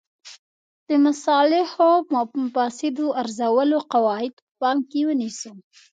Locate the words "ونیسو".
5.07-5.51